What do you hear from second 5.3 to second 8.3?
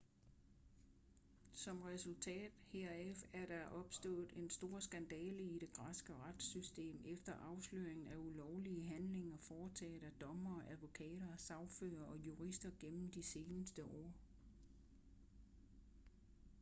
i det græske retssystem efter afsløringen af